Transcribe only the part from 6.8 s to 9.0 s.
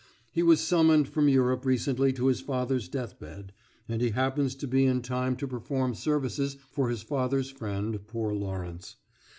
his father's friend, poor Lawrence.